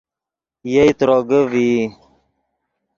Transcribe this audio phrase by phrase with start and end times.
[0.71, 1.69] یئے تروگے ڤئی